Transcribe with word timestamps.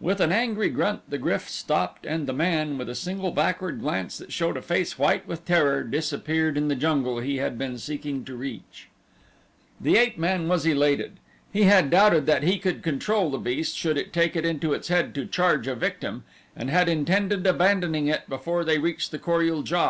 With 0.00 0.20
an 0.22 0.32
angry 0.32 0.70
grunt 0.70 1.02
the 1.10 1.18
GRYF 1.18 1.50
stopped 1.50 2.06
and 2.06 2.26
the 2.26 2.32
man, 2.32 2.78
with 2.78 2.88
a 2.88 2.94
single 2.94 3.30
backward 3.30 3.82
glance 3.82 4.16
that 4.16 4.32
showed 4.32 4.56
a 4.56 4.62
face 4.62 4.98
white 4.98 5.28
with 5.28 5.44
terror, 5.44 5.82
disappeared 5.84 6.56
in 6.56 6.68
the 6.68 6.74
jungle 6.74 7.18
he 7.18 7.36
had 7.36 7.58
been 7.58 7.76
seeking 7.76 8.24
to 8.24 8.34
reach. 8.36 8.88
The 9.78 9.98
ape 9.98 10.16
man 10.16 10.48
was 10.48 10.64
elated. 10.64 11.18
He 11.52 11.64
had 11.64 11.90
doubted 11.90 12.24
that 12.24 12.42
he 12.42 12.58
could 12.58 12.82
control 12.82 13.28
the 13.28 13.36
beast 13.36 13.76
should 13.76 13.98
it 13.98 14.14
take 14.14 14.34
it 14.34 14.46
into 14.46 14.72
its 14.72 14.88
head 14.88 15.14
to 15.16 15.26
charge 15.26 15.66
a 15.66 15.74
victim 15.74 16.24
and 16.56 16.70
had 16.70 16.88
intended 16.88 17.46
abandoning 17.46 18.06
it 18.08 18.26
before 18.30 18.64
they 18.64 18.78
reached 18.78 19.10
the 19.10 19.18
Kor 19.18 19.42
ul 19.42 19.62
JA. 19.62 19.84